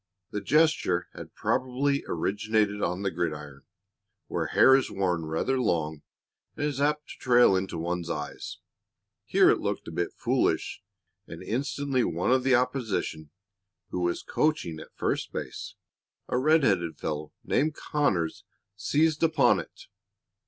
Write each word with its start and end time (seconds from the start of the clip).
The 0.31 0.41
gesture 0.41 1.09
had 1.13 1.35
probably 1.35 2.03
originated 2.07 2.81
on 2.81 3.03
the 3.03 3.11
gridiron, 3.11 3.61
where 4.25 4.47
hair 4.47 4.75
is 4.75 4.89
worn 4.89 5.25
rather 5.27 5.59
long 5.61 6.01
and 6.57 6.65
is 6.65 6.81
apt 6.81 7.07
to 7.09 7.19
trail 7.19 7.55
into 7.55 7.77
one's 7.77 8.09
eyes; 8.09 8.57
here 9.25 9.51
it 9.51 9.59
looked 9.59 9.87
a 9.87 9.91
bit 9.91 10.11
foolish, 10.11 10.81
and 11.27 11.43
instantly 11.43 12.03
one 12.03 12.31
of 12.31 12.43
the 12.43 12.55
opposition, 12.55 13.29
who 13.89 13.99
was 13.99 14.23
coaching 14.23 14.79
at 14.79 14.91
first 14.95 15.31
base, 15.31 15.75
a 16.27 16.39
red 16.39 16.63
headed 16.63 16.97
fellow 16.97 17.31
named 17.43 17.75
Conners, 17.75 18.43
seized 18.75 19.21
upon 19.21 19.59
it. 19.59 19.85